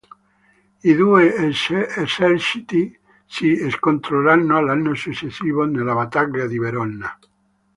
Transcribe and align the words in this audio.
I 0.83 0.95
due 0.95 1.27
eserciti 1.93 2.99
si 3.23 3.69
scontrarono 3.69 4.59
l'anno 4.59 4.95
successivo 4.95 5.63
nella 5.65 5.93
battaglia 5.93 6.47
di 6.47 6.57
Verona. 6.57 7.19